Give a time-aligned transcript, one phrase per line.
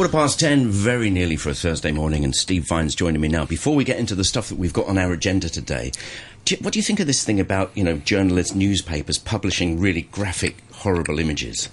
[0.00, 3.44] Quarter past ten, very nearly for a Thursday morning, and Steve Vine's joining me now.
[3.44, 5.92] Before we get into the stuff that we've got on our agenda today,
[6.46, 9.78] do you, what do you think of this thing about you know journalists, newspapers publishing
[9.78, 11.68] really graphic, horrible images?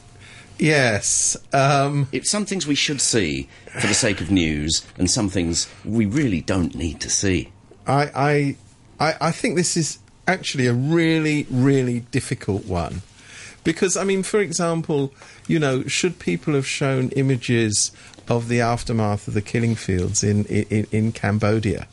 [0.60, 1.38] Yes.
[1.54, 3.48] Um, It's some things we should see
[3.80, 7.54] for the sake of news, and some things we really don't need to see.
[7.88, 8.56] I, I,
[9.00, 13.04] I, I think this is actually a really, really difficult one.
[13.68, 15.14] Because, I mean, for example,
[15.46, 17.92] you know, should people have shown images
[18.30, 21.86] of the aftermath of the killing fields in, in, in Cambodia?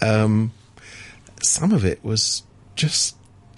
[0.00, 0.50] Um,
[1.42, 2.42] some of it was
[2.74, 3.16] just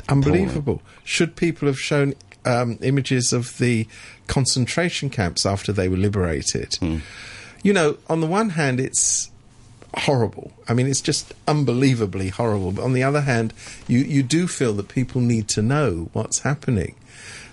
[0.08, 0.82] unbelievable.
[1.04, 3.86] Should people have shown um, images of the
[4.26, 6.78] concentration camps after they were liberated?
[7.62, 9.29] You know, on the one hand, it's
[9.96, 10.52] horrible.
[10.68, 12.72] I mean, it's just unbelievably horrible.
[12.72, 13.52] But on the other hand,
[13.86, 16.94] you, you do feel that people need to know what's happening.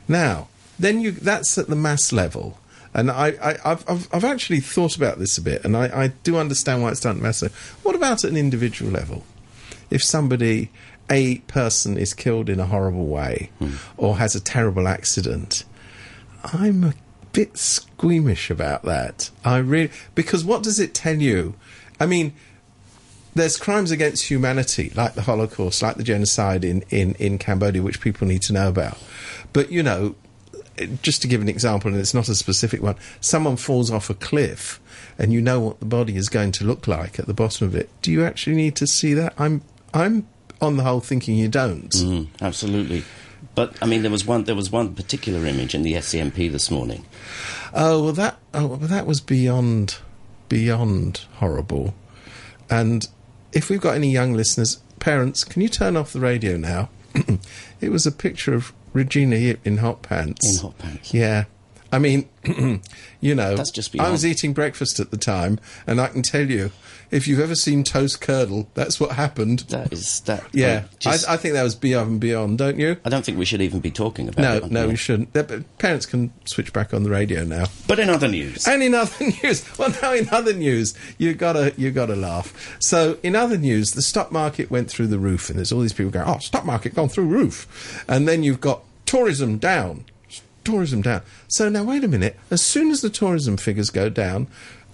[0.07, 0.47] Now,
[0.79, 2.57] then you that's at the mass level.
[2.93, 6.37] And I, I, I've, I've, actually thought about this a bit, and I, I do
[6.37, 7.55] understand why it's done at mass level.
[7.83, 9.23] What about at an individual level?
[9.91, 10.71] If somebody,
[11.09, 13.75] a person, is killed in a horrible way hmm.
[13.97, 15.63] or has a terrible accident,
[16.43, 16.93] I'm a
[17.33, 19.29] bit squeamish about that.
[19.45, 21.53] I really because what does it tell you?
[21.99, 22.33] I mean,
[23.35, 28.01] there's crimes against humanity, like the Holocaust, like the genocide in, in, in Cambodia, which
[28.01, 28.97] people need to know about.
[29.53, 30.15] But you know,
[31.01, 34.13] just to give an example, and it's not a specific one, someone falls off a
[34.13, 34.79] cliff,
[35.17, 37.75] and you know what the body is going to look like at the bottom of
[37.75, 37.89] it.
[38.01, 39.33] Do you actually need to see that?
[39.37, 39.61] I'm
[39.93, 40.27] I'm
[40.61, 41.89] on the whole thinking you don't.
[41.89, 43.03] Mm, absolutely.
[43.55, 44.43] But I mean, there was one.
[44.43, 47.05] There was one particular image in the SCMP this morning.
[47.73, 49.97] Oh well, that oh, well, that was beyond
[50.49, 51.93] beyond horrible.
[52.69, 53.07] And
[53.53, 56.89] if we've got any young listeners, parents, can you turn off the radio now?
[57.81, 60.57] it was a picture of Regina Yip in hot pants.
[60.57, 61.13] In hot pants.
[61.13, 61.45] Yeah.
[61.91, 62.27] I mean,
[63.21, 66.49] you know, That's just I was eating breakfast at the time, and I can tell
[66.49, 66.71] you,
[67.09, 69.59] if you've ever seen toast curdle, that's what happened.
[69.69, 70.43] That is that.
[70.53, 72.97] Yeah, I, just- I, I think that was beyond beyond, don't you?
[73.05, 74.71] I don't think we should even be talking about No, it.
[74.71, 75.33] no, we shouldn't.
[75.77, 77.65] Parents can switch back on the radio now.
[77.87, 81.73] But in other news, And in other news, well, now in other news, you gotta
[81.77, 82.75] you gotta laugh.
[82.79, 85.93] So in other news, the stock market went through the roof, and there's all these
[85.93, 90.03] people going, "Oh, stock market gone through roof," and then you've got tourism down,
[90.67, 91.21] tourism down.
[91.47, 92.35] So now wait a minute.
[92.51, 94.47] As soon as the tourism figures go down,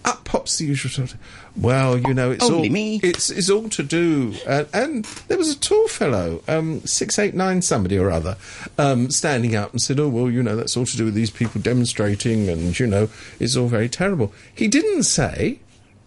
[0.06, 1.20] up pops the usual sort of,
[1.56, 3.00] well, you know, it's Only all me.
[3.02, 4.34] it's it's all to do.
[4.46, 8.36] And, and there was a tall fellow, um, six eight nine somebody or other,
[8.78, 11.32] um, standing up and said, "Oh well, you know, that's all to do with these
[11.32, 13.08] people demonstrating, and you know,
[13.40, 15.60] it's all very terrible." He didn't say,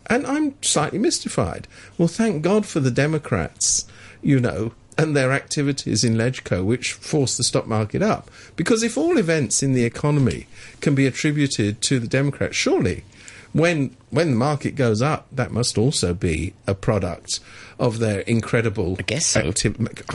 [0.09, 1.66] and I'm slightly mystified.
[1.97, 3.87] Well, thank God for the Democrats,
[4.22, 4.72] you know.
[4.98, 8.30] And their activities in Legco, which forced the stock market up.
[8.56, 10.46] Because if all events in the economy
[10.80, 13.04] can be attributed to the Democrats, surely
[13.52, 17.40] when when the market goes up, that must also be a product
[17.78, 18.96] of their incredible.
[18.98, 19.52] I guess so.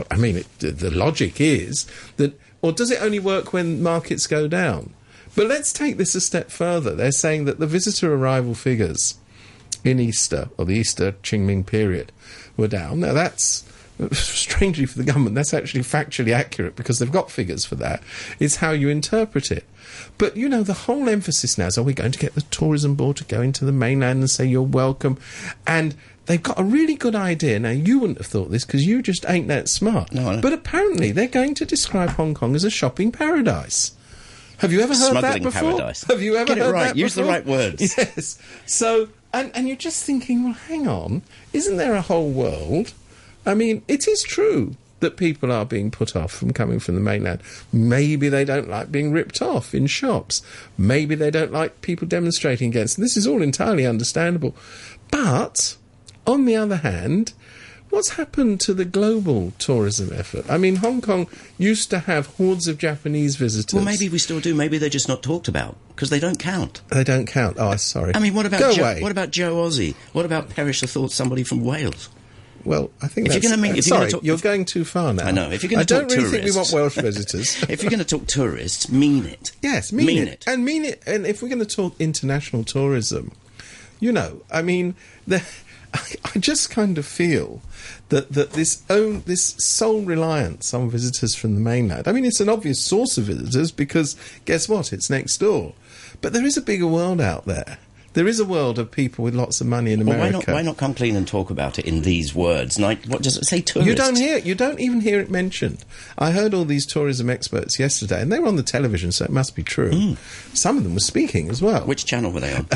[0.10, 1.88] I mean, it, the, the logic is
[2.18, 4.94] that, or does it only work when markets go down?
[5.36, 6.94] But let's take this a step further.
[6.94, 9.16] They're saying that the visitor arrival figures
[9.84, 12.12] in Easter or the Easter Qingming period
[12.58, 13.00] were down.
[13.00, 13.64] Now that's
[14.12, 18.02] strangely for the government, that's actually factually accurate because they've got figures for that.
[18.40, 19.66] It's how you interpret it.
[20.18, 22.96] But you know, the whole emphasis now is are we going to get the tourism
[22.96, 25.18] board to go into the mainland and say you're welcome?
[25.68, 25.96] And
[26.28, 27.60] they've got a really good idea.
[27.60, 30.14] Now you wouldn't have thought this because you just ain't that smart.
[30.14, 33.92] No, But apparently they're going to describe Hong Kong as a shopping paradise.
[34.60, 35.62] Have you ever heard Smuggling that before?
[35.72, 36.04] paradise.
[36.04, 36.84] Have you ever Get it heard right.
[36.90, 37.82] that Use the right words.
[37.98, 38.38] Yes.
[38.68, 42.94] So, and and you're just thinking, well, hang on, isn't there a whole world?
[43.46, 47.02] I mean, it is true that people are being put off from coming from the
[47.02, 47.42] mainland.
[47.74, 50.44] Maybe they don't like being ripped off in shops.
[50.78, 52.96] Maybe they don't like people demonstrating against.
[52.98, 53.04] them.
[53.04, 54.56] This is all entirely understandable.
[55.10, 55.76] But
[56.28, 57.34] on the other hand,
[57.90, 60.46] what's happened to the global tourism effort?
[60.48, 61.28] I mean, Hong Kong
[61.58, 63.74] used to have hordes of Japanese visitors.
[63.74, 64.54] well, maybe we still do.
[64.54, 66.82] Maybe they're just not talked about because they don't count.
[66.90, 67.58] they don't count.
[67.60, 68.14] Oh, sorry.
[68.14, 69.02] I mean, what about Go Joe, away.
[69.02, 69.96] what about Joe Ozzy?
[70.14, 71.12] What about Perish the Thought?
[71.12, 72.08] Somebody from Wales?
[72.66, 74.66] Well, I think If you're gonna mean- uh, if you're sorry, talk- you're if- going
[74.66, 75.26] too far now.
[75.26, 75.50] I know.
[75.52, 77.64] If you're gonna I don't really think we want Welsh visitors.
[77.70, 79.52] if you're going to talk tourists, mean it.
[79.62, 80.44] yes, mean, mean it.
[80.48, 81.02] and mean it.
[81.06, 83.32] And if we're going to talk international tourism,
[84.00, 84.96] you know, I mean,
[85.28, 85.44] the,
[85.94, 86.02] I,
[86.36, 87.62] I just kind of feel
[88.10, 92.08] that that this own this sole reliance on visitors from the mainland.
[92.08, 94.16] I mean, it's an obvious source of visitors because
[94.46, 94.94] guess what?
[94.94, 95.74] It's next door.
[96.22, 97.80] But there is a bigger world out there
[98.14, 100.52] there is a world of people with lots of money in Well, why America.
[100.52, 100.56] not?
[100.56, 102.80] Why not come clean and talk about it in these words?
[102.80, 103.62] Like, what does it say?
[103.62, 103.88] Tourist.
[103.88, 104.38] You don't hear.
[104.38, 105.84] You don't even hear it mentioned.
[106.18, 109.32] I heard all these tourism experts yesterday, and they were on the television, so it
[109.32, 110.16] must be true.
[110.54, 111.86] Some of them were speaking as well.
[111.86, 112.68] Which channel were they on?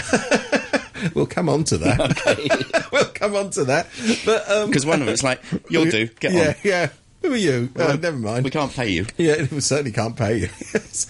[1.14, 2.88] we'll come on to that.
[2.92, 3.88] we'll come on to that.
[4.26, 6.08] But um, Because one of them it's like, you'll do.
[6.08, 6.56] Get yeah, on.
[6.64, 6.90] yeah.
[7.26, 7.70] Who are you?
[7.76, 8.44] Uh, never mind.
[8.44, 9.08] We can't pay you.
[9.18, 10.50] Yeah, we certainly can't pay you.
[10.74, 11.08] yes.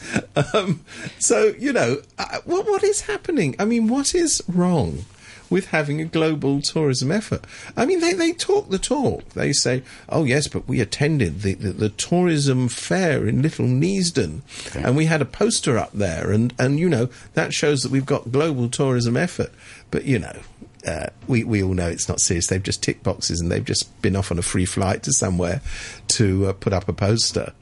[0.53, 0.85] Um,
[1.19, 3.53] so you know, uh, what what is happening?
[3.59, 5.03] I mean, what is wrong
[5.49, 7.43] with having a global tourism effort?
[7.75, 9.27] I mean, they, they talk the talk.
[9.29, 14.41] They say, "Oh yes, but we attended the the, the tourism fair in Little Neasden,
[14.73, 18.05] and we had a poster up there, and and you know that shows that we've
[18.05, 19.51] got global tourism effort."
[19.91, 20.39] But you know,
[20.85, 22.47] uh, we we all know it's not serious.
[22.47, 25.61] They've just ticked boxes and they've just been off on a free flight to somewhere
[26.09, 27.53] to uh, put up a poster.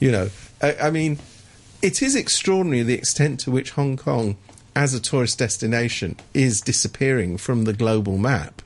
[0.00, 0.30] You know,
[0.60, 1.18] I, I mean,
[1.82, 4.36] it is extraordinary the extent to which Hong Kong,
[4.74, 8.62] as a tourist destination, is disappearing from the global map.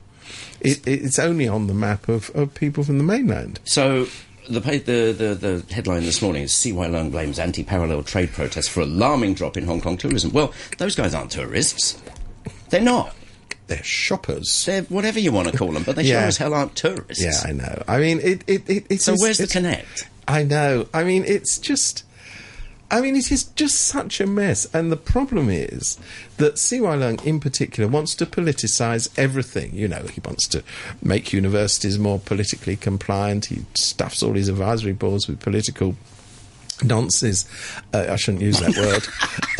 [0.61, 3.59] It, it's only on the map of, of people from the mainland.
[3.65, 4.07] So.
[4.47, 8.81] The, the, the, the headline this morning is CY Leung blames anti-parallel trade protests for
[8.81, 10.31] alarming drop in Hong Kong tourism.
[10.31, 11.99] Well, those guys aren't tourists.
[12.69, 13.15] They're not.
[13.67, 14.65] They're shoppers.
[14.65, 17.23] They're whatever you want to call them, but they sure as hell aren't tourists.
[17.23, 17.83] Yeah, I know.
[17.87, 18.43] I mean, it.
[18.47, 20.09] it, it it's So where's the connect?
[20.27, 20.87] I know.
[20.93, 22.03] I mean, it's just.
[22.91, 24.67] I mean, it is just such a mess.
[24.73, 25.99] And the problem is
[26.37, 29.73] that CY Leung, in particular, wants to politicise everything.
[29.73, 30.63] You know, he wants to
[31.01, 33.45] make universities more politically compliant.
[33.45, 35.95] He stuffs all his advisory boards with political
[36.83, 37.49] nonsense.
[37.91, 39.07] Uh, I shouldn't use that word.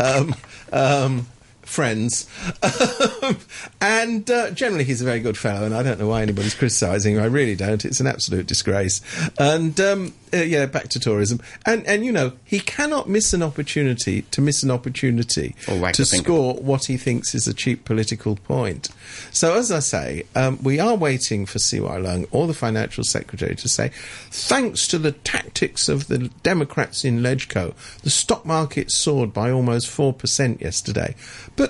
[0.00, 0.34] um,
[0.72, 1.26] um,
[1.66, 2.28] friends.
[3.80, 7.16] and uh, generally, he's a very good fellow, and I don't know why anybody's criticising
[7.16, 7.22] him.
[7.22, 7.84] I really don't.
[7.84, 9.00] It's an absolute disgrace.
[9.38, 11.40] And um, uh, yeah, back to tourism.
[11.64, 15.94] And and you know, he cannot miss an opportunity to miss an opportunity Or wag
[15.94, 18.88] to score what he thinks is a cheap political point.
[19.32, 23.54] So, as I say, um, we are waiting for CY Leung or the financial secretary
[23.56, 23.90] to say,
[24.30, 29.88] thanks to the tactics of the Democrats in Legco, the stock market soared by almost
[29.88, 31.14] 4% yesterday.
[31.56, 31.65] But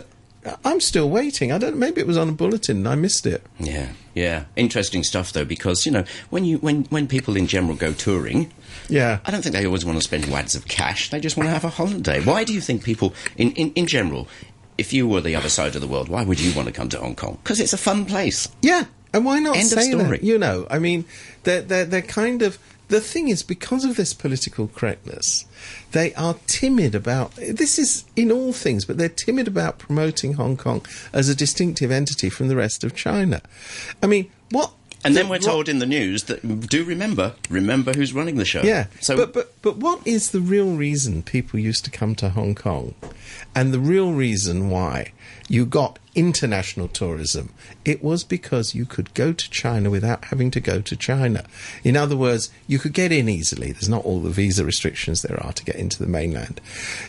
[0.64, 1.50] I'm still waiting.
[1.52, 1.76] I don't.
[1.76, 3.42] Maybe it was on a bulletin and I missed it.
[3.58, 4.44] Yeah, yeah.
[4.56, 8.52] Interesting stuff though, because you know when you when when people in general go touring,
[8.88, 9.18] Yeah.
[9.24, 11.10] I don't think they always want to spend wads of cash.
[11.10, 12.20] They just want to have a holiday.
[12.22, 14.28] Why do you think people in in, in general?
[14.78, 16.88] If you were the other side of the world, why would you want to come
[16.90, 17.38] to Hong Kong?
[17.42, 18.46] Because it's a fun place.
[18.60, 18.84] Yeah,
[19.14, 20.04] and why not End of say story.
[20.18, 20.22] that?
[20.22, 21.06] You know, I mean,
[21.44, 22.58] they're, they're, they're kind of.
[22.88, 25.44] The thing is, because of this political correctness,
[25.92, 27.34] they are timid about.
[27.34, 31.90] This is in all things, but they're timid about promoting Hong Kong as a distinctive
[31.90, 33.42] entity from the rest of China.
[34.02, 34.72] I mean, what.
[35.06, 38.62] And then we're told in the news that do remember, remember who's running the show.
[38.62, 38.86] Yeah.
[39.00, 42.54] So but but but what is the real reason people used to come to Hong
[42.54, 42.94] Kong,
[43.54, 45.12] and the real reason why
[45.48, 47.52] you got international tourism?
[47.84, 51.44] It was because you could go to China without having to go to China.
[51.84, 53.70] In other words, you could get in easily.
[53.70, 56.60] There's not all the visa restrictions there are to get into the mainland.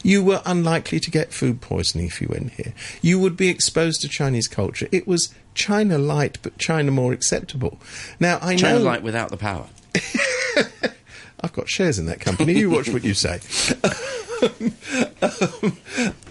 [0.03, 2.73] You were unlikely to get food poisoning if you went here.
[3.01, 4.87] You would be exposed to Chinese culture.
[4.91, 7.79] It was China light, but China more acceptable.
[8.19, 9.67] Now I China know China Light without the power.
[11.41, 12.53] I've got shares in that company.
[12.53, 13.41] You watch what you say.
[14.39, 14.71] Um,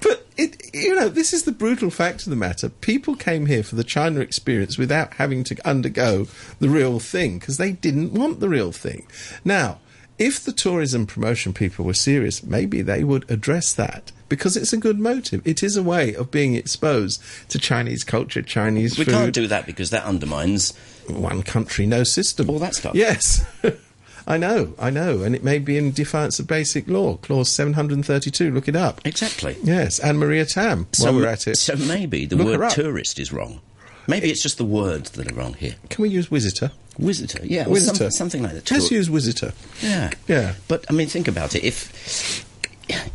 [0.00, 2.68] but it, you know, this is the brutal fact of the matter.
[2.68, 6.28] People came here for the China experience without having to undergo
[6.60, 9.08] the real thing because they didn't want the real thing.
[9.44, 9.80] Now,
[10.18, 14.76] if the tourism promotion people were serious, maybe they would address that because it's a
[14.76, 15.40] good motive.
[15.46, 19.12] It is a way of being exposed to Chinese culture, Chinese We food.
[19.14, 20.72] can't do that because that undermines.
[21.08, 22.50] one country, no system.
[22.50, 22.94] All that stuff.
[22.94, 23.44] Yes.
[24.28, 28.50] I know, I know, and it may be in defiance of basic law, clause 732.
[28.50, 29.00] Look it up.
[29.04, 29.56] Exactly.
[29.62, 30.88] Yes, Anne Maria Tam.
[30.90, 33.60] So, while we're at it, so maybe the word tourist is wrong.
[34.08, 35.76] Maybe it's just the words that are wrong here.
[35.90, 36.72] can we use visitor?
[36.98, 37.96] Visitor, yeah, or Visitor.
[38.04, 38.68] some- something like that.
[38.68, 39.52] Let's use visitor.
[39.80, 40.54] Yeah, Yeah.
[40.66, 41.62] But I mean, think about it.
[41.62, 42.44] If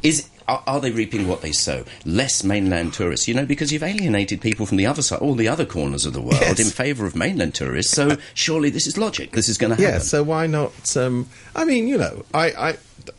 [0.03, 1.84] is are, are they reaping what they sow?
[2.06, 5.48] Less mainland tourists, you know, because you've alienated people from the other side, all the
[5.48, 6.60] other corners of the world, Yes.
[6.60, 7.94] in favour of mainland tourists.
[7.94, 9.32] So surely this is logic.
[9.32, 9.94] This is going to happen.
[9.94, 10.96] Yeah, so why not?
[10.98, 12.78] Um, I mean, you know, I, I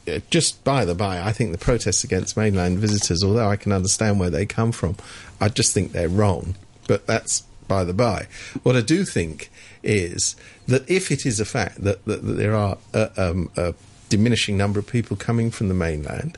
[0.08, 3.72] uh, just by the by, I think the protests against mainland visitors, although I can
[3.72, 4.96] understand where they come from,
[5.40, 6.54] I just think they're wrong.
[6.88, 8.26] But that's by the by.
[8.62, 9.50] What I do think
[9.82, 10.36] is
[10.68, 13.74] that if it is a fact that, that, that there are a, um, a
[14.12, 16.36] diminishing number of people coming from the mainland,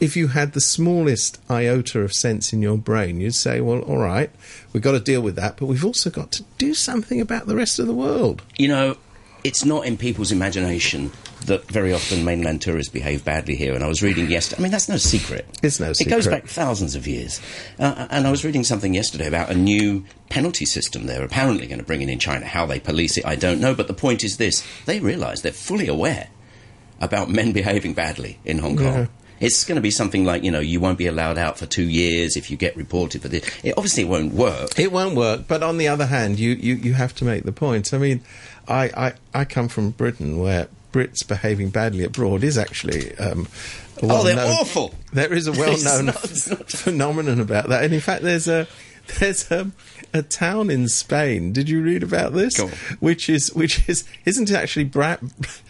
[0.00, 3.96] if you had the smallest iota of sense in your brain, you'd say, well, all
[3.96, 4.30] right,
[4.74, 7.56] we've got to deal with that, but we've also got to do something about the
[7.56, 8.42] rest of the world.
[8.58, 8.98] you know,
[9.44, 11.10] it's not in people's imagination
[11.46, 13.74] that very often mainland tourists behave badly here.
[13.74, 14.60] And I was reading yesterday.
[14.60, 15.46] I mean, that's no secret.
[15.62, 16.12] It's no secret.
[16.12, 17.40] It goes back thousands of years.
[17.78, 21.78] Uh, and I was reading something yesterday about a new penalty system they're apparently going
[21.78, 22.44] to bring in in China.
[22.44, 23.74] How they police it, I don't know.
[23.74, 26.28] But the point is this: they realise they're fully aware
[27.00, 28.84] about men behaving badly in Hong Kong.
[28.86, 29.06] Yeah.
[29.38, 31.82] It's going to be something like you know you won't be allowed out for two
[31.86, 33.44] years if you get reported for this.
[33.62, 34.78] It obviously won't work.
[34.78, 37.52] It won't work, but on the other hand, you, you, you have to make the
[37.52, 37.92] point.
[37.92, 38.22] I mean,
[38.66, 43.14] I, I, I come from Britain where Brits behaving badly abroad is actually.
[43.18, 43.46] Um,
[43.98, 44.94] a Oh, they're well-known- awful.
[45.12, 47.84] There is a well known not- not- phenomenon about that.
[47.84, 48.66] And in fact, there's a.
[49.20, 49.70] There's a,
[50.12, 51.52] a town in Spain.
[51.52, 52.58] Did you read about this?
[52.98, 55.18] Which is which is isn't it actually Bra-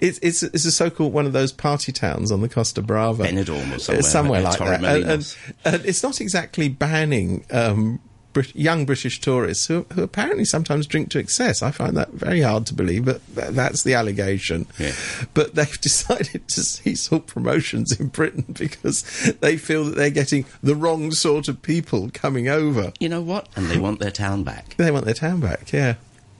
[0.00, 3.70] It's it's it's a so-called one of those party towns on the Costa Brava, Benidorm
[3.72, 4.96] or Uh, somewhere, somewhere like like that.
[4.96, 8.00] And, and, and it's not exactly banning um,
[8.32, 11.62] Brit- young British tourists who, who apparently sometimes drink to excess.
[11.62, 14.66] I find that very hard to believe, but th- that's the allegation.
[14.78, 14.92] Yeah.
[15.34, 19.02] But they've decided to cease all promotions in Britain because
[19.42, 22.92] they feel that they're getting the wrong sort of people coming over.
[23.00, 23.48] You know what?
[23.54, 24.76] And they want their town back.
[24.78, 25.70] They want their town back.
[25.70, 25.96] Yeah,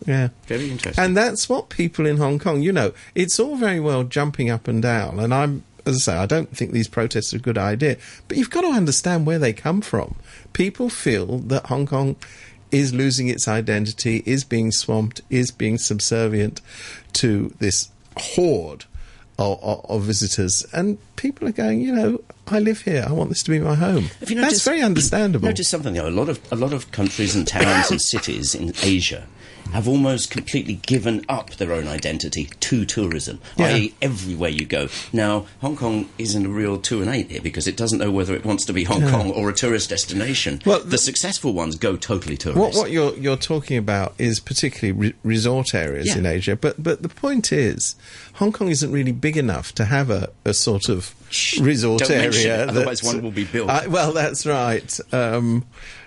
[0.07, 0.29] yeah.
[0.47, 1.03] Very interesting.
[1.03, 4.69] And that's what people in Hong Kong, you know, it's all very well jumping up
[4.69, 5.19] and down.
[5.19, 7.97] And I'm, as I say, I don't think these protests are a good idea.
[8.29, 10.17] But you've got to understand where they come from.
[10.53, 12.17] People feel that Hong Kong
[12.71, 16.61] is losing its identity, is being swamped, is being subservient
[17.13, 18.87] to this horde
[19.39, 20.67] of, of, of visitors.
[20.73, 23.05] And people are going, you know, I live here.
[23.09, 24.05] I want this to be my home.
[24.21, 25.47] Have you That's very understandable.
[25.49, 26.09] Notice something though.
[26.09, 29.27] A lot of a lot of countries and towns and cities in Asia
[29.73, 33.67] have almost completely given up their own identity to tourism, Yeah.
[33.69, 34.89] i.e., everywhere you go.
[35.15, 38.35] Now, Hong Kong isn't a real two and eight here because it doesn't know whether
[38.35, 40.61] it wants to be Hong Kong or a tourist destination.
[40.67, 42.59] Well, the, the- successful ones go totally tourist.
[42.61, 46.19] What what you're you're talking about is particularly re- resort areas Yeah.
[46.19, 47.95] in Asia, but but the point is,
[48.35, 51.12] Hong Kong isn't really big enough to have a, a sort of
[51.61, 52.65] resort area.
[52.65, 53.71] it, otherwise one will be built.
[53.71, 54.99] I- well, that's right.
[55.13, 55.65] Um,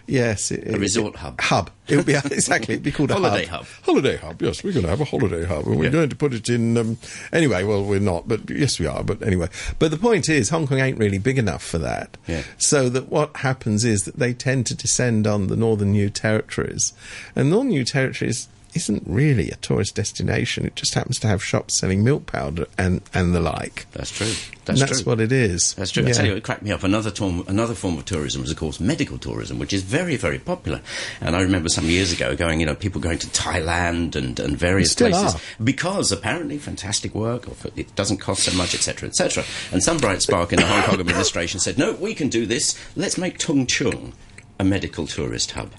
[0.08, 1.42] yes, it, A resort it- hub.
[1.42, 1.70] Hub.
[1.88, 2.76] It would be exactly.
[2.76, 3.66] It'd be called a Holiday hub.
[3.66, 3.86] hub.
[3.86, 4.42] Holiday hub.
[4.42, 5.90] Yes, we're going to have a holiday hub, and we're Yeah.
[5.92, 6.78] going to put it in.
[6.78, 6.98] Um,
[7.34, 9.04] anyway, well, we're not, but yes, we are.
[9.04, 12.18] But anyway, but the point is, Hong Kong ain't really big enough for that.
[12.28, 12.44] Yeah.
[12.58, 16.94] So that what happens is that they tend to descend on the Northern New Territories,
[17.36, 20.66] and Northern New Territories isn't really a tourist destination.
[20.66, 23.88] It just happens to have shops selling milk powder and and the like.
[23.94, 24.28] That's true.
[24.28, 25.12] And That's, that's true.
[25.12, 25.76] what it is.
[25.76, 26.06] That's true.
[26.08, 26.84] I tell you, it cracked me up.
[26.84, 30.40] Another form, another form of tourism is, of course, medical tourism, which is very, very
[30.40, 30.82] popular.
[31.22, 34.58] And I remember some years ago going, you know, people going to Thailand and, and
[34.58, 35.40] various places are.
[35.64, 39.44] because apparently fantastic work, or it doesn't cost so much, etc., etc.
[39.72, 42.76] And some bright spark in the Hong Kong administration said, no, we can do this.
[42.96, 44.14] Let's make Tung Chung
[44.60, 45.74] a medical tourist hub.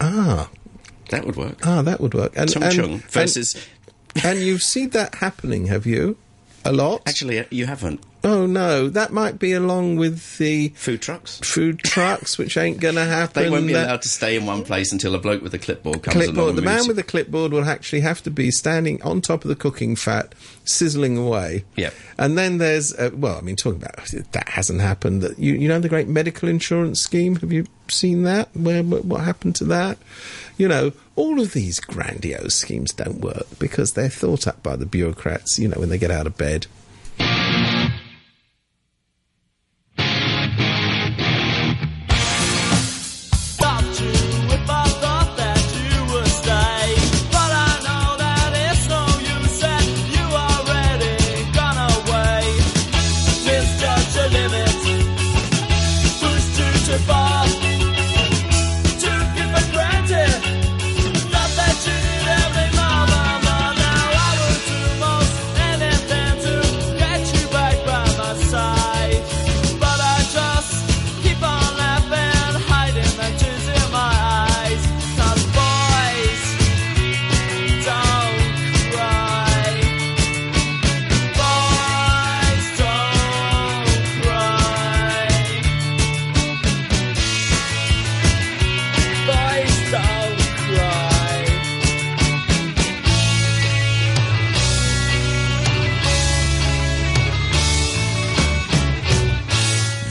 [0.00, 0.48] Ah,
[1.12, 1.64] That would work.
[1.66, 2.32] ah, that would work.
[2.36, 3.54] And, Tung and- Chung versus.
[4.24, 6.16] and you've seen that happening, have you?
[6.64, 7.02] A lot.
[7.06, 8.00] Actually, uh, you haven't.
[8.24, 11.38] Oh no, that might be along with the Food trucks.
[11.40, 13.42] food trucks, which ain't going to happen.
[13.42, 16.02] They won't be allowed to stay in one place until a bloke with a clipboard
[16.04, 16.50] comes clipboard.
[16.50, 19.48] and The man with the clipboard will actually have to be standing on top of
[19.48, 21.64] the cooking fat, sizzling away.
[21.76, 21.94] Yep.
[22.18, 23.96] And then there's uh, well, I mean, talking about
[24.32, 25.22] that hasn't happened.
[25.22, 27.36] That you you know the great medical insurance scheme.
[27.36, 28.48] Have you seen that?
[28.56, 29.98] Where what happened to that?
[30.58, 34.86] You know, all of these grandiose schemes don't work because they're thought up by the
[34.86, 35.58] bureaucrats.
[35.58, 36.66] You know, when they get out of bed.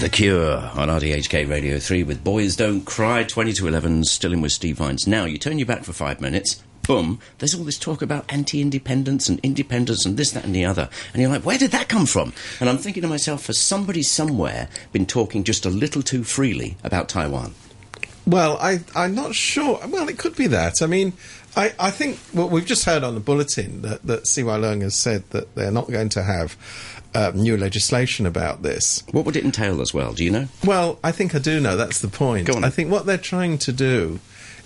[0.02, 4.42] The Cure on RTHK Radio 3 with Boys Don't Cry, 20 to 11, still in
[4.42, 5.06] with Steve Vines.
[5.06, 8.62] Now, you turn your back for five minutes, boom, there's all this talk about anti
[8.62, 10.90] independence and independence and this, that, and the other.
[11.14, 12.34] And you're like, where did that come from?
[12.60, 16.78] And I'm thinking to myself, has somebody somewhere been talking just a little too freely
[16.84, 17.54] about Taiwan?
[18.26, 19.80] Well, I, I'm not sure.
[19.88, 20.82] Well, it could be that.
[20.82, 21.14] I mean,
[21.56, 24.96] I, I think what we've just heard on the bulletin that, that CY Leung has
[24.96, 26.56] said that they're not going to have
[27.14, 29.04] uh, new legislation about this.
[29.12, 30.14] What would it entail as well?
[30.14, 30.48] Do you know?
[30.66, 31.76] Well, I think I do know.
[31.76, 32.48] That's the point.
[32.48, 32.64] Go on.
[32.64, 34.20] I think what they're trying to do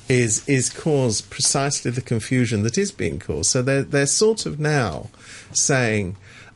[0.07, 3.49] is is cause precisely the confusion that is being caused.
[3.49, 5.09] So they're they're sort of now
[5.51, 6.15] saying,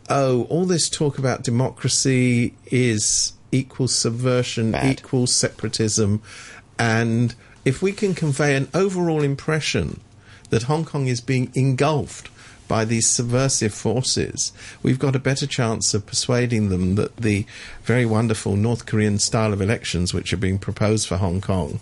[0.09, 4.99] "Oh, all this talk about democracy is equals subversion, Bad.
[4.99, 6.21] equals separatism,
[6.77, 7.33] and
[7.65, 9.99] if we can convey an overall impression
[10.51, 12.29] that Hong Kong is being engulfed."
[12.69, 17.47] By these subversive forces, we've got a better chance of persuading them that the
[17.81, 21.79] very wonderful North Korean style of elections, which are being proposed for Hong Kong,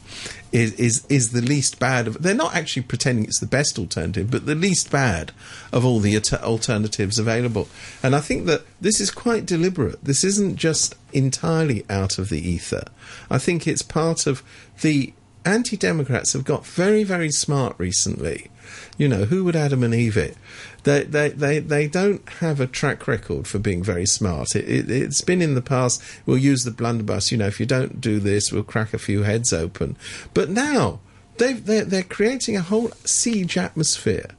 [0.54, 2.24] is is is the least bad of.
[2.24, 5.34] They're not actually pretending it's the best alternative, but the least bad
[5.74, 7.68] of all the alter- alternatives available.
[8.02, 10.02] And I think that this is quite deliberate.
[10.02, 12.86] This isn't just entirely out of the ether.
[13.30, 14.42] I think it's part of
[14.80, 15.14] the
[15.44, 18.50] anti-democrats have got very very smart recently.
[18.98, 20.38] You know, who would Adam and Eve it?
[20.84, 24.56] They, they, they, they don't have a track record for being very smart.
[24.56, 27.66] It, it, it's been in the past, we'll use the blunderbuss, you know, if you
[27.66, 29.98] don't do this, we'll crack a few heads open.
[30.34, 31.00] But now,
[31.38, 34.30] they've, they're, they're creating a whole siege atmosphere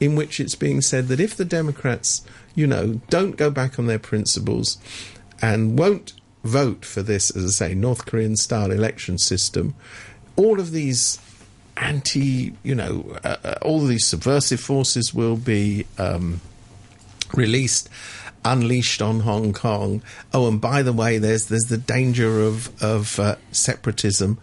[0.00, 2.24] in which it's being said that if the Democrats,
[2.54, 4.78] you know, don't go back on their principles
[5.40, 9.74] and won't vote for this, as I say, North Korean style election system,
[10.36, 11.18] all of these
[11.76, 16.40] anti, you know, uh, uh, all these subversive forces will be um,
[17.32, 17.88] released,
[18.44, 20.02] unleashed on Hong Kong.
[20.32, 24.38] Oh, and by the way, there's there's the danger of of uh, separatism.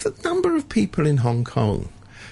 [0.00, 1.88] The number of people in Hong Kong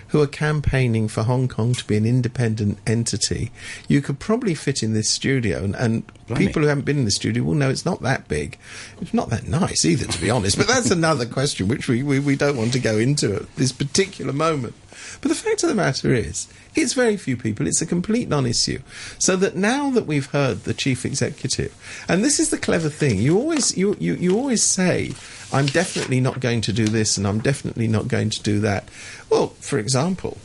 [0.09, 3.51] who are campaigning for Hong Kong to be an independent entity,
[3.89, 7.11] you could probably fit in this studio, and, and people who haven't been in the
[7.11, 8.59] studio will know it's not that big.
[9.01, 10.57] It's not that nice either, to be honest.
[10.57, 13.73] But that's another question which we, we, we don't want to go into at this
[13.73, 14.75] particular moment.
[15.21, 17.67] But the fact of the matter is, it's very few people.
[17.67, 18.81] It's a complete non-issue.
[19.19, 21.75] So that now that we've heard the chief executive,
[22.09, 25.13] and this is the clever thing, you always you, you, you always say,
[25.53, 28.89] "I'm definitely not going to do this," and "I'm definitely not going to do that."
[29.31, 30.39] Well, for example,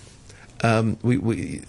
[0.63, 1.61] um, we, we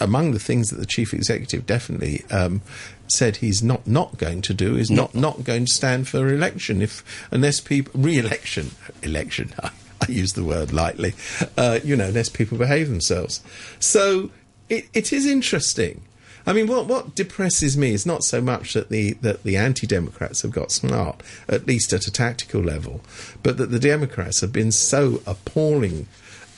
[0.00, 2.62] among the things that the chief executive definitely um,
[3.08, 6.82] said he's not not going to do is not not going to stand for election
[6.82, 8.70] if unless people re-election
[9.02, 9.52] election.
[10.08, 11.14] I, use the word lightly,
[11.56, 13.42] uh, you know, unless people behave themselves.
[13.78, 14.30] So
[14.68, 16.02] it, it is interesting.
[16.46, 20.42] I mean, what what depresses me is not so much that the that the anti-democrats
[20.42, 23.02] have got smart, at least at a tactical level,
[23.42, 26.06] but that the Democrats have been so appalling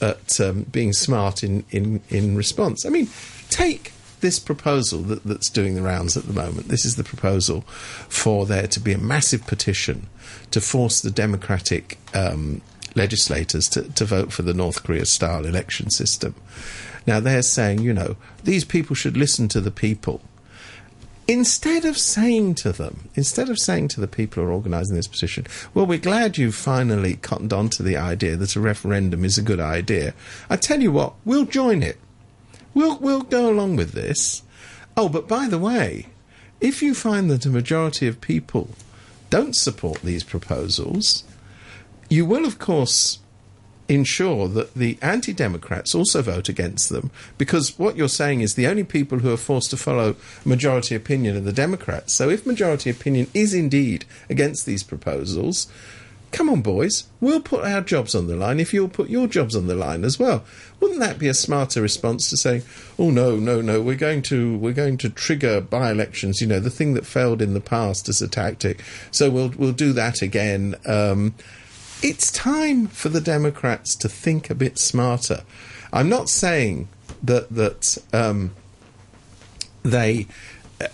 [0.03, 2.85] at um, being smart in, in, in response.
[2.85, 3.09] I mean,
[3.49, 6.69] take this proposal that, that's doing the rounds at the moment.
[6.69, 7.63] This is the proposal
[8.09, 10.09] for there to be a massive petition
[10.51, 12.61] to force the Democratic um,
[12.95, 16.35] legislators to, to vote for the North Korea style election system.
[17.07, 20.21] Now, they're saying, you know, these people should listen to the people
[21.29, 25.07] instead of saying to them, instead of saying to the people who are organising this
[25.07, 29.39] petition, well, we're glad you've finally cottoned on to the idea that a referendum is
[29.39, 30.15] a good idea.
[30.51, 31.99] I tell you what, we'll join it.
[32.75, 34.43] We'll we'll go along with this.
[34.97, 36.07] Oh, but by the way,
[36.61, 38.71] if you find that a majority of people
[39.31, 41.25] don't support these proposals,
[42.13, 43.21] you will, of course,
[43.89, 48.67] ensure that the anti Democrats also vote against them because what you're saying is the
[48.67, 52.13] only people who are forced to follow majority opinion are the Democrats.
[52.13, 55.69] So if majority opinion is indeed against these proposals,
[56.33, 59.57] come on, boys, we'll put our jobs on the line if you'll put your jobs
[59.57, 60.45] on the line as well.
[60.81, 62.63] Wouldn't that be a smarter response to saying,
[62.99, 66.69] "Oh no, no, no, we're going to we're going to trigger by-elections, you know, the
[66.69, 70.75] thing that failed in the past as a tactic, so we'll we'll do that again."
[70.85, 71.35] Um,
[72.03, 75.43] it's time for the Democrats to think a bit smarter.
[75.93, 76.89] I'm not saying
[77.23, 78.55] that that um,
[79.83, 80.27] they
[80.81, 80.87] uh,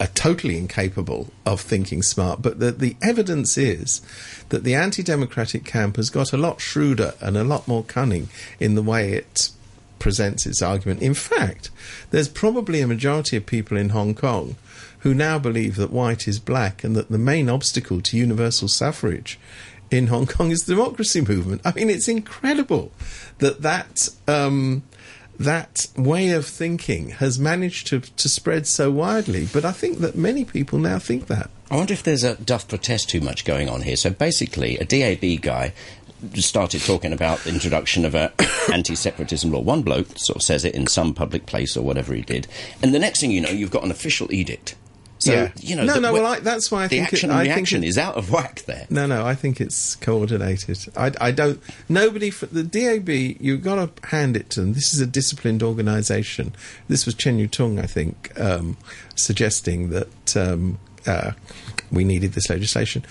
[0.00, 4.00] are totally incapable of thinking smart, but the, the evidence is
[4.48, 8.74] that the anti-democratic camp has got a lot shrewder and a lot more cunning in
[8.74, 9.50] the way it
[9.98, 11.00] presents its argument.
[11.00, 11.70] In fact,
[12.10, 14.56] there's probably a majority of people in Hong Kong
[15.00, 19.38] who now believe that white is black and that the main obstacle to universal suffrage
[19.92, 21.62] in Hong Kong is the democracy movement.
[21.64, 22.92] I mean, it's incredible
[23.38, 24.82] that that um,
[25.38, 29.46] that way of thinking has managed to to spread so widely.
[29.52, 31.50] But I think that many people now think that.
[31.70, 33.96] I wonder if there's a doth protest too much going on here.
[33.96, 35.72] So basically, a DAB guy
[36.34, 38.32] started talking about the introduction of a
[38.72, 39.60] anti-separatism law.
[39.60, 42.46] One bloke sort of says it in some public place or whatever he did,
[42.82, 44.76] and the next thing you know, you've got an official edict
[45.24, 45.52] So yeah.
[45.60, 46.12] you know, no, the, no.
[46.12, 47.98] Well, I, that's why I the think action it, and I think reaction it- is
[47.98, 48.86] out of whack there.
[48.90, 50.78] No, no, I think it's coordinated.
[50.96, 51.60] I, I don't.
[51.88, 53.08] Nobody for the DAB.
[53.40, 54.72] You've got to hand it to them.
[54.72, 56.54] This is a disciplined organisation.
[56.88, 58.76] This was Chen Yutung, I think, um,
[59.14, 61.32] suggesting that um, uh,
[61.90, 63.04] we needed this legislation.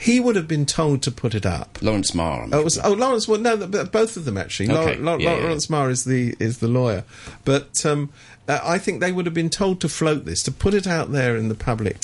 [0.00, 1.78] He would have been told to put it up.
[1.80, 2.48] Lawrence Ma.
[2.50, 3.28] Oh, was, oh, Lawrence.
[3.28, 4.68] Well, no, th- both of them actually.
[4.70, 5.42] Okay, Law- Law- yeah, yeah.
[5.44, 7.04] Lawrence Ma is the is the lawyer,
[7.44, 8.10] but um,
[8.48, 11.12] uh, I think they would have been told to float this, to put it out
[11.12, 11.96] there in the public,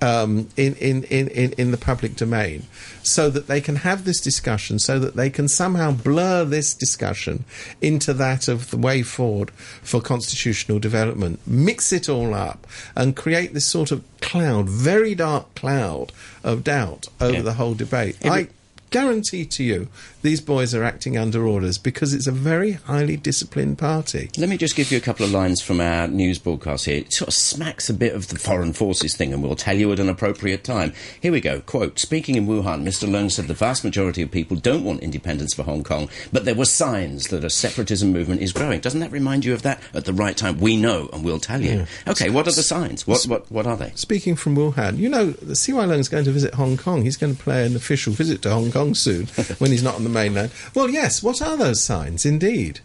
[0.00, 2.64] um, in, in, in, in in the public domain,
[3.02, 7.44] so that they can have this discussion, so that they can somehow blur this discussion
[7.80, 9.50] into that of the way forward
[9.82, 15.54] for constitutional development, mix it all up, and create this sort of cloud, very dark
[15.54, 16.12] cloud
[16.44, 17.42] of doubt over Yeah.
[17.42, 18.16] the whole debate.
[18.22, 18.48] It I
[18.90, 19.88] guarantee to you
[20.22, 24.30] these boys are acting under orders because it's a very highly disciplined party.
[24.36, 26.98] Let me just give you a couple of lines from our news broadcast here.
[26.98, 29.90] It sort of smacks a bit of the foreign forces thing, and we'll tell you
[29.92, 30.92] at an appropriate time.
[31.20, 31.60] Here we go.
[31.60, 33.08] Quote Speaking in Wuhan, Mr.
[33.08, 36.54] Leung said the vast majority of people don't want independence for Hong Kong, but there
[36.54, 38.80] were signs that a separatism movement is growing.
[38.80, 39.80] Doesn't that remind you of that?
[39.94, 41.86] At the right time, we know, and we'll tell you.
[42.06, 43.06] Okay, what are the signs?
[43.06, 43.92] What, what, what are they?
[43.94, 47.02] Speaking from Wuhan, you know, the CY Leung is going to visit Hong Kong.
[47.02, 49.26] He's going to play an official visit to Hong Kong soon
[49.58, 50.50] when he's not on the mainland.
[50.74, 52.80] Well, yes, what are those signs, indeed?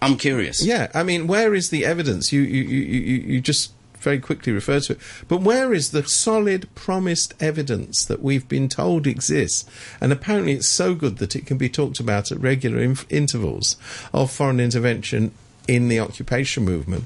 [0.00, 0.64] I'm curious.
[0.64, 2.32] Yeah, I mean, where is the evidence?
[2.32, 4.98] You, you, you, you, you just very quickly refer to it.
[5.28, 9.64] But where is the solid, promised evidence that we've been told exists?
[10.00, 13.76] And apparently it's so good that it can be talked about at regular inf- intervals
[14.12, 15.32] of foreign intervention
[15.68, 17.04] in the occupation movement.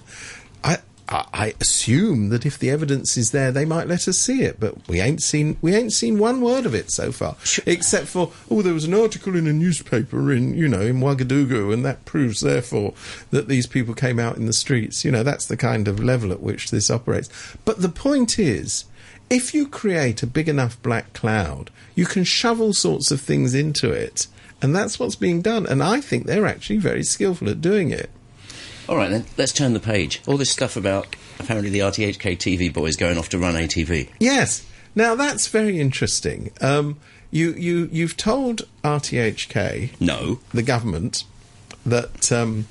[1.08, 4.88] I, assume that if the evidence is there, they might let us see it, but
[4.88, 8.62] we ain't seen we ain't seen one word of it so far, except for oh,
[8.62, 12.40] there was an article in a newspaper in you know in Ouagadougou, and that proves
[12.40, 12.94] therefore
[13.30, 15.04] that these people came out in the streets.
[15.04, 17.28] You know that's the kind of level at which this operates.
[17.64, 18.84] But the point is.
[19.28, 23.54] If you create a big enough black cloud, you can shove all sorts of things
[23.54, 24.28] into it,
[24.62, 25.66] and that's what's being done.
[25.66, 28.08] And I think they're actually very skillful at doing it.
[28.88, 30.22] All right, then, let's turn the page.
[30.26, 34.08] All this stuff about apparently the RTHK TV boys going off to run ATV.
[34.20, 34.64] Yes.
[34.94, 36.50] Now that's very interesting.
[36.60, 36.96] Um,
[37.30, 40.38] you you you've told RTHK, No.
[40.54, 41.24] the government,
[41.84, 42.66] that um,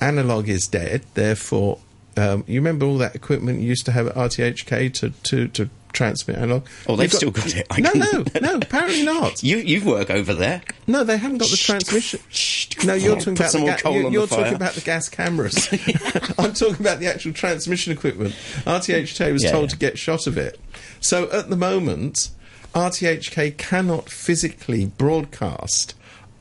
[0.00, 1.04] analog is dead.
[1.14, 1.78] Therefore,
[2.16, 5.68] um, you remember all that equipment you used to have at RTHK to to, to
[5.96, 6.66] transmit analog.
[6.86, 7.66] Oh, they've You've still got it.
[7.70, 8.56] I no, no, no.
[8.58, 9.42] Apparently not.
[9.46, 10.62] You you work over there.
[10.86, 12.20] No, they haven't got the transmission.
[12.30, 12.68] Shh.
[12.84, 15.68] No, you're Put talking about the ga- you're, you're the talking about the gas cameras.
[16.38, 18.34] I'm talking about the actual transmission equipment.
[18.64, 19.68] RTHK was Yeah, told yeah.
[19.68, 20.58] to get shot of it.
[21.00, 22.30] So at the moment,
[22.74, 25.94] RTHK cannot physically broadcast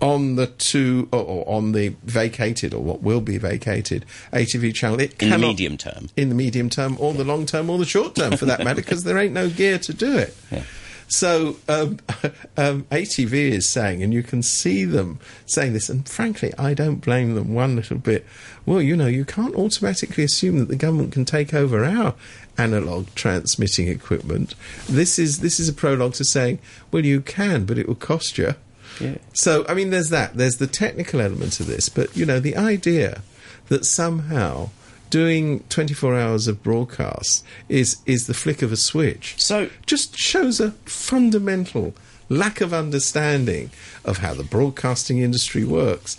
[0.06, 5.02] on the two or, on the vacated or what will be vacated ATV channel.
[5.02, 6.10] It in the medium term.
[6.15, 8.82] in the medium term or the long term or the short term for that matter,
[8.82, 10.38] because there ain't no gear to do it.
[10.52, 10.62] Yeah.
[11.08, 11.98] So um,
[12.58, 16.98] um, ATV is saying, and you can see them saying this, and frankly, I don't
[16.98, 18.28] blame them one little bit.
[18.63, 22.13] Well, you know, you can't automatically assume that the government can take over our
[22.60, 24.54] analog transmitting equipment.
[24.88, 26.60] This is this is a prologue to saying,
[26.91, 28.54] well, you can, but it will cost you.
[28.99, 29.17] Yeah.
[29.34, 30.36] So, I mean, there's that.
[30.36, 33.21] There's the technical element of this, but you know, the idea
[33.67, 34.69] that somehow
[35.10, 40.60] doing 24 hours of broadcast is is the flick of a switch So just shows
[40.60, 41.93] a fundamental
[42.27, 43.69] lack of understanding
[44.03, 46.17] of how the broadcasting industry works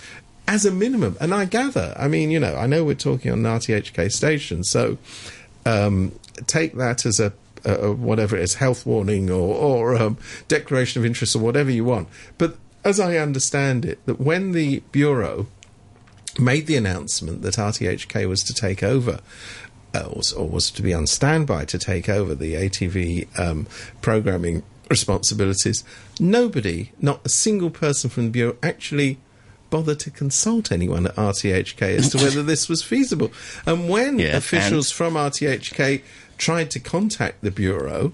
[0.48, 1.16] as a minimum.
[1.20, 4.62] And I gather, I mean, you know, I know we're talking on an RTHK station,
[4.62, 4.98] so
[5.64, 6.12] um,
[6.46, 7.32] take that as a,
[7.64, 11.84] a whatever it is, health warning or, or um, declaration of interest or whatever you
[11.84, 12.08] want.
[12.38, 12.56] But
[12.86, 15.48] as I understand it, that when the Bureau
[16.38, 19.18] made the announcement that RTHK was to take over,
[19.92, 23.66] uh, was, or was to be on standby to take over the ATV um,
[24.02, 25.82] programming responsibilities,
[26.20, 29.18] nobody, not a single person from the Bureau, actually
[29.68, 33.32] bothered to consult anyone at RTHK as to whether this was feasible.
[33.66, 36.02] And when Yeah, officials from RTHK
[36.38, 38.12] tried to contact the Bureau,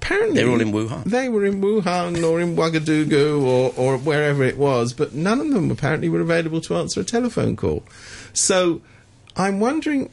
[0.00, 1.04] apparently They're all in Wuhan.
[1.04, 5.50] They were in Wuhan or in Ouagadougou or, or wherever it was, but none of
[5.50, 7.84] them apparently were available to answer a telephone call.
[8.32, 8.80] So
[9.36, 10.10] I'm wondering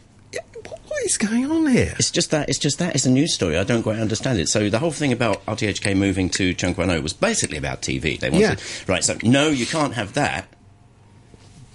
[0.68, 1.94] what what is going on here?
[2.00, 2.50] It's just that.
[2.50, 2.96] It's just that.
[2.96, 3.58] It's a news story.
[3.58, 4.50] I don't quite understand it.
[4.50, 7.82] So the whole thing about RTHK moving to Tseung Kwan O oh was basically about
[7.82, 8.20] TV.
[8.20, 8.56] They wanted Yeah.
[8.88, 9.04] right.
[9.04, 10.48] So no, you can't have that.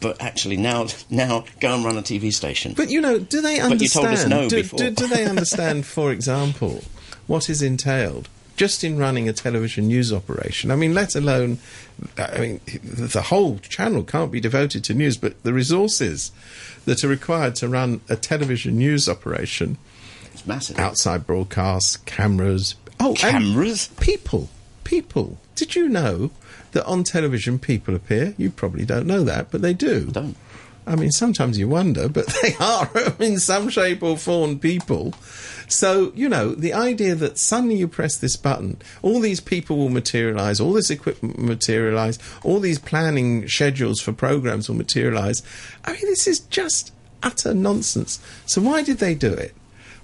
[0.00, 2.74] But actually, now now go and run a TV station.
[2.76, 3.78] But you know, do they understand?
[3.78, 4.78] But you told us no do, before.
[4.78, 6.82] do, do they understand, for example,
[7.32, 10.70] what is entailed just in running a television news operation?
[10.70, 11.58] I mean, let alone,
[12.18, 16.30] I mean, the whole channel can't be devoted to news, but the resources
[16.84, 19.78] that are required to run a television news operation
[20.34, 20.78] It's massive.
[20.78, 22.74] outside broadcasts, cameras.
[23.00, 23.88] Oh, Cameras?
[23.98, 24.50] people,
[24.84, 25.38] people.
[25.56, 26.30] Did you know
[26.72, 28.34] that on television people appear?
[28.36, 30.06] You probably don't know that, but they do.
[30.06, 30.36] Don't.
[30.86, 35.14] I mean, sometimes you wonder, but they are in some shape or form people.
[35.68, 39.88] So, you know, the idea that suddenly you press this button, all these people will
[39.88, 45.42] materialize, all this equipment will materialize, all these planning schedules for programs will materialize.
[45.84, 46.92] I mean, this is just
[47.22, 48.20] utter nonsense.
[48.44, 49.54] So, why did they do it?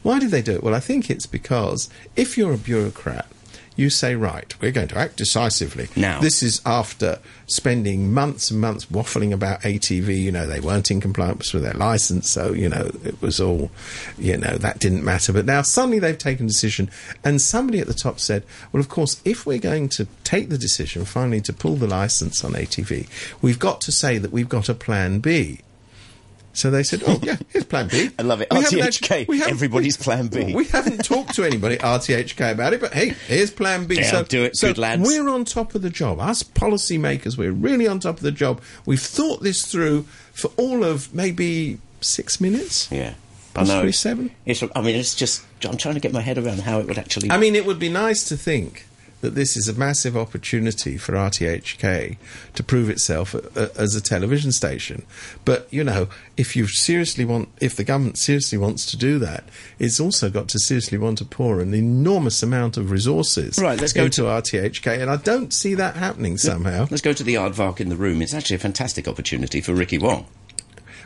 [0.02, 0.62] Why did they do it?
[0.62, 3.26] Well, I think it's because if you're a bureaucrat,
[3.78, 5.88] you say, right, we're going to act decisively.
[5.94, 6.20] Now.
[6.20, 10.20] This is after spending months and months waffling about ATV.
[10.20, 13.70] You know, they weren't in compliance with their license, so, you know, it was all,
[14.18, 15.32] you know, that didn't matter.
[15.32, 16.90] But now suddenly they've taken a decision,
[17.22, 20.58] and somebody at the top said, well, of course, if we're going to take the
[20.58, 23.08] decision finally to pull the license on ATV,
[23.40, 25.60] we've got to say that we've got a plan B.
[26.58, 28.48] So they said, "Oh yeah, here's Plan B." I love it.
[28.50, 30.54] We RTHK, actually- we everybody's Plan B.
[30.58, 33.94] We haven't talked to anybody at RTHK about it, but hey, here's Plan B.
[33.94, 35.02] Yeah, so do it, so good lads.
[35.06, 36.18] We're on top of the job.
[36.18, 38.60] Us policymakers, we're really on top of the job.
[38.86, 42.90] We've thought this through for all of maybe six minutes.
[42.90, 43.14] Yeah.
[43.54, 43.88] I know.
[43.92, 44.32] Seven.
[44.44, 45.44] It's, I mean, it's just.
[45.64, 47.30] I'm trying to get my head around how it would actually.
[47.30, 48.87] I mean, it would be nice to think
[49.20, 52.16] that this is a massive opportunity for RTHK
[52.54, 55.04] to prove itself as a television station.
[55.44, 59.44] But you know, if you seriously want, if the government seriously wants to do that,
[59.78, 63.92] it's also got to seriously want to pour an enormous amount of resources Right, let's
[63.92, 66.86] go into RTHK, and I don't see that happening somehow.
[66.90, 68.22] Let's go to the aardvark in the room.
[68.22, 70.26] It's actually a fantastic opportunity for Ricky Wong.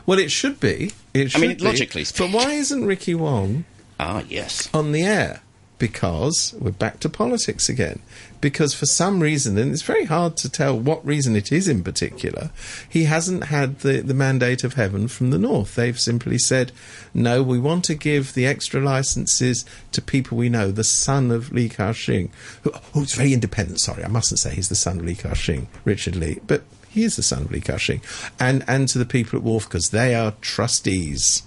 [0.05, 0.91] Well, it should be.
[1.15, 1.65] It should I mean, be.
[1.65, 3.65] logically But why isn't Ricky Wong
[4.01, 4.69] Ah, yes.
[4.75, 5.42] on the air
[5.83, 7.99] because we're back to politics again.
[8.41, 11.83] Because for some reason, and it's very hard to tell what reason it is in
[11.83, 12.51] particular,
[12.89, 15.75] he hasn't had the, the mandate of heaven from the north.
[15.75, 16.71] They've simply said,
[17.13, 20.71] no, we want to give the extra licenses to people we know.
[20.71, 22.31] The son of Li Ka-shing,
[22.65, 23.81] oh, who, who's very independent.
[23.81, 27.17] Sorry, I mustn't say he's the son of Li Ka-shing, Richard Li, but he is
[27.17, 28.03] the son of Li Ka-shing.
[28.39, 31.43] And, and to the people at Wharf because they are trustees.